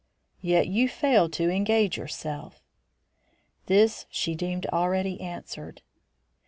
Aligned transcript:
"Yet 0.41 0.67
you 0.67 0.89
failed 0.89 1.31
to 1.33 1.51
engage 1.51 1.95
yourself?" 1.95 2.63
This 3.67 4.07
she 4.09 4.33
deemed 4.33 4.65
already 4.73 5.21
answered. 5.21 5.83